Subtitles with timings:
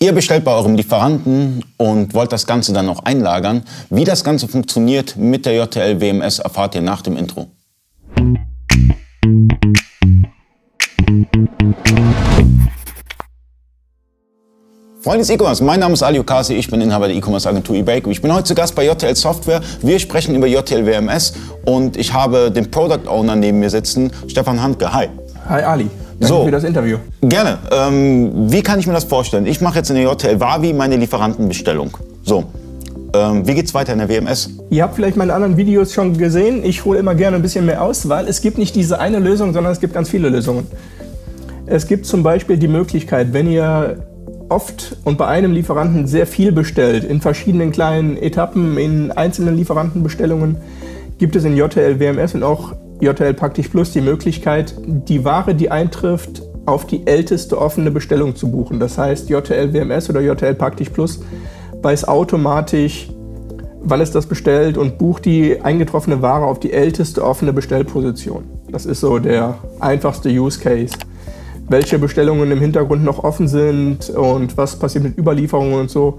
[0.00, 3.64] Ihr bestellt bei eurem Lieferanten und wollt das Ganze dann noch einlagern.
[3.90, 7.48] Wie das Ganze funktioniert mit der JTL WMS erfahrt ihr nach dem Intro.
[15.00, 18.00] Freunde des E-Commerce, mein Name ist Ali Okasi, ich bin Inhaber der E-Commerce Agentur eBay.
[18.08, 19.60] Ich bin heute zu Gast bei JTL Software.
[19.82, 21.32] Wir sprechen über JTL WMS
[21.64, 24.92] und ich habe den Product Owner neben mir sitzen, Stefan Handke.
[24.92, 25.08] Hi.
[25.48, 25.90] Hi Ali.
[26.20, 26.98] Danke so, für das Interview.
[27.22, 27.58] Gerne.
[27.70, 29.46] Ähm, wie kann ich mir das vorstellen?
[29.46, 31.96] Ich mache jetzt in der JTL Wavi meine Lieferantenbestellung.
[32.24, 32.44] So.
[33.14, 34.50] Ähm, wie geht's weiter in der WMS?
[34.68, 36.64] Ihr habt vielleicht meine anderen Videos schon gesehen.
[36.64, 39.52] Ich hole immer gerne ein bisschen mehr aus, weil es gibt nicht diese eine Lösung,
[39.52, 40.66] sondern es gibt ganz viele Lösungen.
[41.66, 44.04] Es gibt zum Beispiel die Möglichkeit, wenn ihr
[44.48, 50.56] oft und bei einem Lieferanten sehr viel bestellt, in verschiedenen kleinen Etappen, in einzelnen Lieferantenbestellungen,
[51.18, 55.70] gibt es in JTL WMS und auch JTL Praktisch Plus die Möglichkeit, die Ware, die
[55.70, 58.78] eintrifft, auf die älteste offene Bestellung zu buchen.
[58.78, 61.20] Das heißt, JTL WMS oder JTL Praktisch Plus
[61.82, 63.08] weiß automatisch,
[63.80, 68.44] wann es das bestellt und bucht die eingetroffene Ware auf die älteste offene Bestellposition.
[68.70, 70.94] Das ist so der einfachste Use Case.
[71.68, 76.18] Welche Bestellungen im Hintergrund noch offen sind und was passiert mit Überlieferungen und so,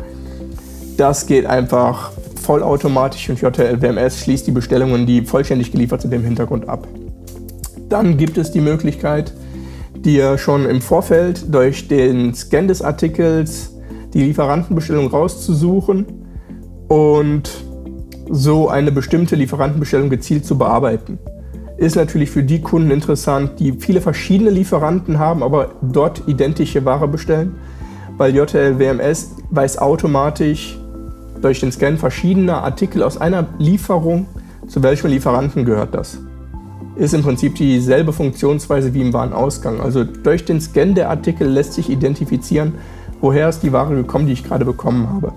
[0.97, 6.23] das geht einfach vollautomatisch und JTL WMS schließt die Bestellungen, die vollständig geliefert sind, im
[6.23, 6.87] Hintergrund ab.
[7.89, 9.33] Dann gibt es die Möglichkeit,
[9.95, 13.75] dir schon im Vorfeld durch den Scan des Artikels
[14.13, 16.05] die Lieferantenbestellung rauszusuchen
[16.87, 17.49] und
[18.29, 21.19] so eine bestimmte Lieferantenbestellung gezielt zu bearbeiten.
[21.77, 27.07] Ist natürlich für die Kunden interessant, die viele verschiedene Lieferanten haben, aber dort identische Ware
[27.07, 27.55] bestellen,
[28.17, 30.78] weil JTL WMS weiß automatisch,
[31.41, 34.25] durch den Scan verschiedener Artikel aus einer Lieferung,
[34.67, 36.19] zu welchem Lieferanten gehört das.
[36.95, 39.79] Ist im Prinzip dieselbe Funktionsweise wie im Warenausgang.
[39.79, 42.73] Also durch den Scan der Artikel lässt sich identifizieren,
[43.21, 45.31] woher ist die Ware gekommen, die ich gerade bekommen habe.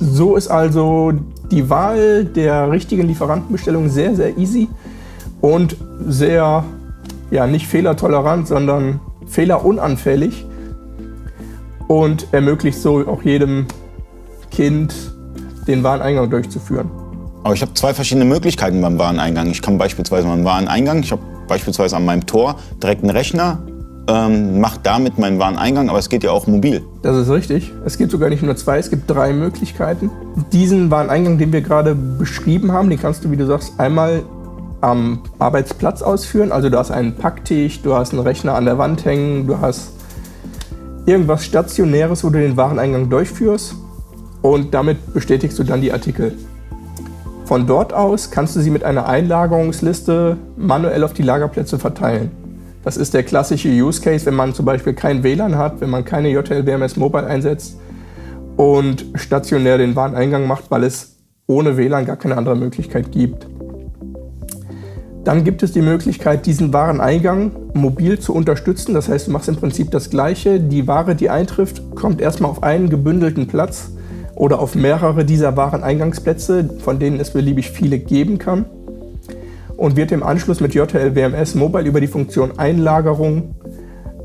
[0.00, 1.12] So ist also
[1.50, 4.68] die Wahl der richtigen Lieferantenbestellung sehr, sehr easy
[5.40, 5.76] und
[6.06, 6.64] sehr,
[7.30, 10.46] ja, nicht fehlertolerant, sondern fehlerunanfällig
[11.86, 13.66] und ermöglicht so auch jedem
[14.54, 14.94] Kind
[15.66, 16.88] den Wareneingang durchzuführen.
[17.42, 19.48] Aber ich habe zwei verschiedene Möglichkeiten beim Wareneingang.
[19.50, 23.58] Ich kann beispielsweise beim Wareneingang, ich habe beispielsweise an meinem Tor direkt einen Rechner,
[24.06, 26.82] ähm, mache damit meinen Wareneingang, aber es geht ja auch mobil.
[27.02, 27.72] Das ist richtig.
[27.84, 30.10] Es gibt sogar nicht nur zwei, es gibt drei Möglichkeiten.
[30.52, 34.22] Diesen Wareneingang, den wir gerade beschrieben haben, den kannst du, wie du sagst, einmal
[34.80, 36.52] am Arbeitsplatz ausführen.
[36.52, 39.90] Also du hast einen Packtisch, du hast einen Rechner an der Wand hängen, du hast
[41.06, 43.76] irgendwas Stationäres, wo du den Wareneingang durchführst
[44.44, 46.36] und damit bestätigst du dann die Artikel.
[47.46, 52.30] Von dort aus kannst du sie mit einer Einlagerungsliste manuell auf die Lagerplätze verteilen.
[52.84, 56.04] Das ist der klassische Use Case, wenn man zum Beispiel kein WLAN hat, wenn man
[56.04, 56.62] keine JTL
[56.96, 57.78] Mobile einsetzt
[58.58, 61.16] und stationär den Wareneingang macht, weil es
[61.46, 63.46] ohne WLAN gar keine andere Möglichkeit gibt.
[65.24, 68.92] Dann gibt es die Möglichkeit, diesen Wareneingang mobil zu unterstützen.
[68.92, 70.60] Das heißt, du machst im Prinzip das Gleiche.
[70.60, 73.92] Die Ware, die eintrifft, kommt erstmal auf einen gebündelten Platz
[74.34, 78.66] oder auf mehrere dieser Wareneingangsplätze, von denen es beliebig viele geben kann
[79.76, 83.54] und wird im Anschluss mit JTL WMS Mobile über die Funktion Einlagerung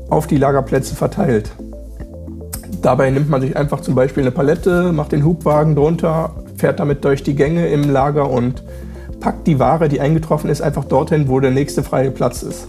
[0.08, 1.52] auf die Lagerplätze verteilt.
[2.82, 7.04] Dabei nimmt man sich einfach zum Beispiel eine Palette, macht den Hubwagen drunter, fährt damit
[7.04, 8.62] durch die Gänge im Lager und
[9.20, 12.68] packt die Ware, die eingetroffen ist, einfach dorthin, wo der nächste freie Platz ist.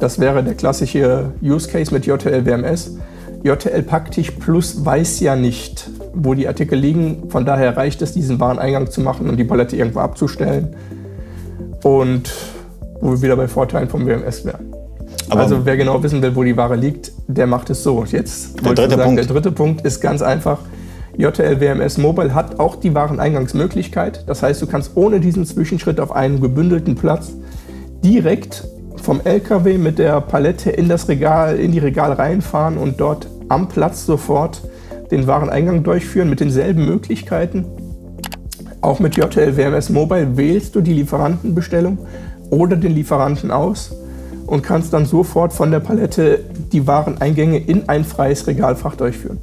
[0.00, 2.96] Das wäre der klassische Use Case mit JTL WMS.
[3.44, 7.30] JTL Packtisch Plus weiß ja nicht, wo die Artikel liegen.
[7.30, 10.76] Von daher reicht es, diesen Wareneingang zu machen und die Palette irgendwo abzustellen.
[11.82, 12.32] Und
[13.00, 14.72] wo wir wieder bei Vorteilen vom WMS wären.
[15.28, 18.04] Aber also wer genau wissen will, wo die Ware liegt, der macht es so.
[18.04, 20.58] Jetzt der dritte, sagen, der dritte Punkt ist ganz einfach.
[21.16, 24.24] JTL WMS Mobile hat auch die Wareneingangsmöglichkeit.
[24.26, 27.32] Das heißt, du kannst ohne diesen Zwischenschritt auf einem gebündelten Platz
[28.02, 28.64] direkt
[28.96, 33.68] vom LKW mit der Palette in das Regal, in die Regal reinfahren und dort am
[33.68, 34.62] Platz sofort
[35.12, 37.66] den Wareneingang durchführen mit denselben Möglichkeiten.
[38.80, 41.98] Auch mit JTL WMS Mobile wählst du die Lieferantenbestellung
[42.50, 43.94] oder den Lieferanten aus
[44.46, 46.40] und kannst dann sofort von der Palette
[46.72, 49.38] die Wareneingänge in ein freies Regalfach durchführen.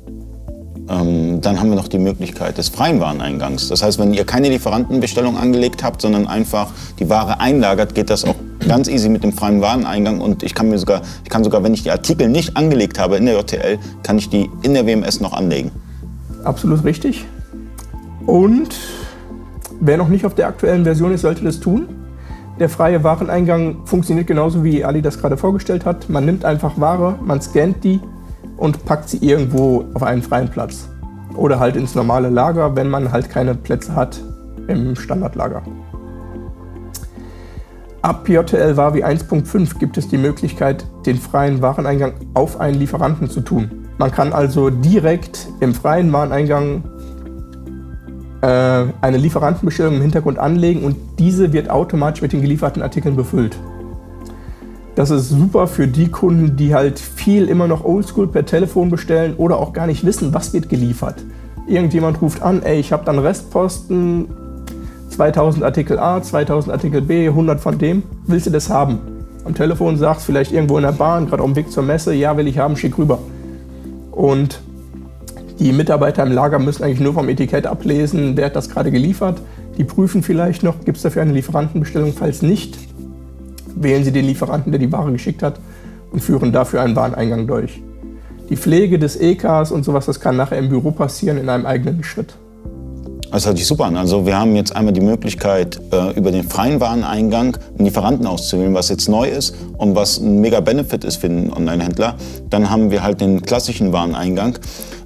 [0.90, 3.70] Ähm, dann haben wir noch die Möglichkeit des freien Wareneingangs.
[3.70, 8.26] Das heißt, wenn ihr keine Lieferantenbestellung angelegt habt, sondern einfach die Ware einlagert, geht das
[8.26, 8.36] auch
[8.68, 11.74] ganz easy mit dem freien Wareneingang und ich kann mir sogar, ich kann sogar, wenn
[11.74, 15.22] ich die Artikel nicht angelegt habe in der JTL, kann ich die in der WMS
[15.22, 15.72] noch anlegen.
[16.44, 17.26] Absolut richtig.
[18.26, 18.76] Und
[19.80, 21.88] wer noch nicht auf der aktuellen Version ist, sollte das tun.
[22.60, 26.10] Der freie Wareneingang funktioniert genauso, wie Ali das gerade vorgestellt hat.
[26.10, 28.02] Man nimmt einfach Ware, man scannt die,
[28.60, 30.90] und packt sie irgendwo auf einen freien Platz.
[31.36, 34.20] Oder halt ins normale Lager, wenn man halt keine Plätze hat
[34.68, 35.64] im Standardlager.
[38.02, 43.42] Ab JTL Wavi 1.5 gibt es die Möglichkeit, den freien Wareneingang auf einen Lieferanten zu
[43.42, 43.90] tun.
[43.98, 46.84] Man kann also direkt im freien Wareneingang
[48.40, 53.58] äh, eine Lieferantenbestellung im Hintergrund anlegen und diese wird automatisch mit den gelieferten Artikeln befüllt.
[54.96, 59.34] Das ist super für die Kunden, die halt viel immer noch oldschool per Telefon bestellen
[59.36, 61.22] oder auch gar nicht wissen, was wird geliefert.
[61.68, 64.30] Irgendjemand ruft an, ey, ich habe dann Restposten,
[65.20, 68.04] 2000 Artikel A, 2000 Artikel B, 100 von dem.
[68.26, 69.00] Willst du das haben?
[69.44, 72.38] Am Telefon sagst vielleicht irgendwo in der Bahn, gerade auf dem Weg zur Messe, ja,
[72.38, 73.20] will ich haben, schick rüber.
[74.12, 74.62] Und
[75.60, 79.42] die Mitarbeiter im Lager müssen eigentlich nur vom Etikett ablesen, wer hat das gerade geliefert.
[79.78, 82.14] Die prüfen vielleicht noch, gibt es dafür eine Lieferantenbestellung.
[82.14, 82.78] Falls nicht,
[83.76, 85.60] wählen sie den Lieferanten, der die Ware geschickt hat
[86.14, 87.82] und führen dafür einen Wareneingang durch.
[88.48, 92.06] Die Pflege des EKs und sowas, das kann nachher im Büro passieren in einem eigenen
[92.06, 92.36] Schritt.
[93.32, 93.96] Das hört sich super an.
[93.96, 98.74] Also wir haben jetzt einmal die Möglichkeit, äh, über den freien Wareneingang einen Lieferanten auszuwählen,
[98.74, 102.16] was jetzt neu ist und was ein mega Benefit ist für den Online-Händler.
[102.50, 104.58] Dann haben wir halt den klassischen Wareneingang.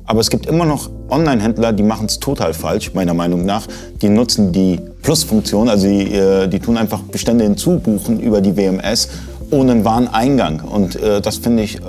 [0.05, 3.67] Aber es gibt immer noch Online-Händler, die machen es total falsch, meiner Meinung nach.
[4.01, 9.09] Die nutzen die Plus-Funktion, also die, äh, die tun einfach Bestände hinzubuchen über die WMS
[9.51, 10.61] ohne einen Wareneingang.
[10.61, 11.79] Und äh, das, finde ich,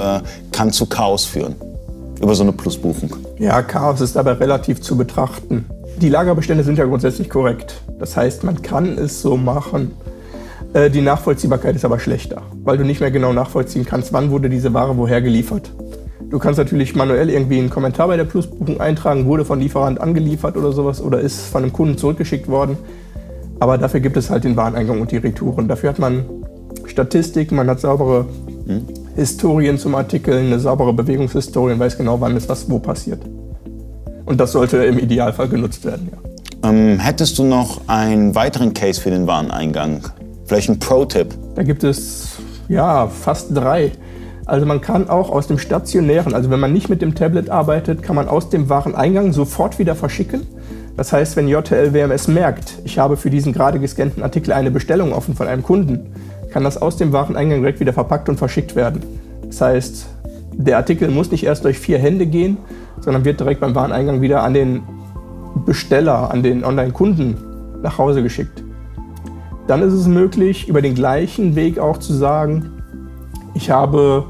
[0.51, 1.55] kann zu Chaos führen
[2.21, 3.15] über so eine Plusbuchung.
[3.39, 5.67] Ja, Chaos ist aber relativ zu betrachten.
[5.99, 7.83] Die Lagerbestände sind ja grundsätzlich korrekt.
[7.99, 9.93] Das heißt, man kann es so machen.
[10.73, 14.51] Äh, die Nachvollziehbarkeit ist aber schlechter, weil du nicht mehr genau nachvollziehen kannst, wann wurde
[14.51, 15.73] diese Ware woher geliefert.
[16.31, 20.57] Du kannst natürlich manuell irgendwie einen Kommentar bei der Plusbuchung eintragen, wurde von Lieferant angeliefert
[20.57, 22.77] oder sowas oder ist von einem Kunden zurückgeschickt worden.
[23.61, 25.69] Aber dafür gibt es halt den Wareneingang und die Retouren.
[25.69, 26.25] Dafür hat man
[26.87, 28.27] Statistiken, man hat saubere
[28.67, 28.83] hm.
[29.15, 33.21] Historien zum Artikel, eine saubere Bewegungshistorie und weiß genau, wann ist was wo passiert.
[34.27, 36.19] Und das sollte im Idealfall genutzt werden, ja.
[36.71, 40.01] Ähm, hättest du noch einen weiteren Case für den Wareneingang?
[40.47, 41.35] Vielleicht einen Pro-Tipp?
[41.55, 42.39] Da gibt es
[42.69, 43.93] ja fast drei.
[44.47, 48.03] Also man kann auch aus dem stationären, also wenn man nicht mit dem Tablet arbeitet,
[48.03, 50.47] kann man aus dem Wareneingang sofort wieder verschicken.
[50.97, 55.13] Das heißt, wenn JTL WMS merkt, ich habe für diesen gerade gescannten Artikel eine Bestellung
[55.13, 56.15] offen von einem Kunden,
[56.51, 59.03] kann das aus dem Wareneingang direkt wieder verpackt und verschickt werden.
[59.47, 60.07] Das heißt,
[60.53, 62.59] der Artikel muss nicht erst durch vier Hände gehen,
[63.01, 64.83] sondern wird direkt beim Wareneingang wieder an den
[65.67, 67.37] Besteller, an den Online-Kunden
[67.83, 68.63] nach Hause geschickt.
[69.67, 72.71] Dann ist es möglich, über den gleichen Weg auch zu sagen,
[73.55, 74.25] ich habe,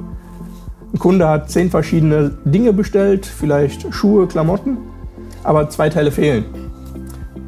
[0.93, 4.77] ein Kunde hat zehn verschiedene Dinge bestellt, vielleicht Schuhe, Klamotten,
[5.43, 6.45] aber zwei Teile fehlen.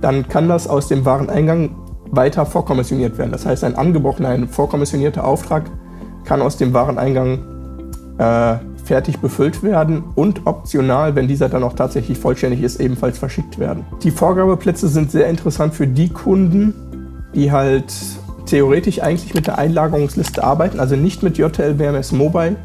[0.00, 1.76] Dann kann das aus dem Wareneingang
[2.10, 3.32] weiter vorkommissioniert werden.
[3.32, 5.70] Das heißt, ein angebrochener, ein vorkommissionierter Auftrag
[6.24, 7.38] kann aus dem Wareneingang
[8.18, 13.58] äh, fertig befüllt werden und optional, wenn dieser dann auch tatsächlich vollständig ist, ebenfalls verschickt
[13.58, 13.84] werden.
[14.02, 16.72] Die Vorgabeplätze sind sehr interessant für die Kunden,
[17.34, 17.92] die halt
[18.46, 22.56] theoretisch eigentlich mit der Einlagerungsliste arbeiten, also nicht mit JTL WMS Mobile,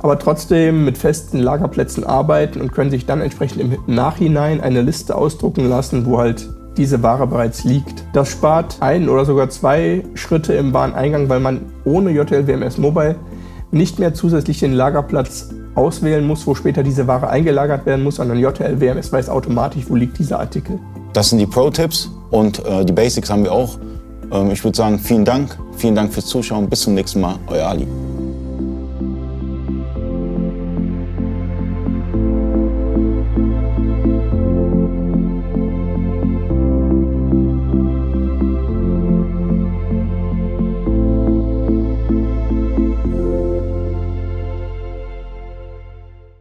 [0.00, 5.14] aber trotzdem mit festen Lagerplätzen arbeiten und können sich dann entsprechend im Nachhinein eine Liste
[5.14, 8.04] ausdrucken lassen, wo halt diese Ware bereits liegt.
[8.12, 13.16] Das spart ein oder sogar zwei Schritte im Wareneingang, weil man ohne JTL WMS Mobile
[13.72, 18.38] nicht mehr zusätzlich den Lagerplatz auswählen muss, wo später diese Ware eingelagert werden muss, sondern
[18.38, 20.78] JTL WMS weiß automatisch, wo liegt dieser Artikel.
[21.14, 23.78] Das sind die Pro-Tipps und äh, die Basics haben wir auch.
[24.30, 25.58] Ähm, ich würde sagen, vielen Dank.
[25.76, 26.68] Vielen Dank fürs Zuschauen.
[26.68, 27.36] Bis zum nächsten Mal.
[27.48, 27.86] Euer Ali.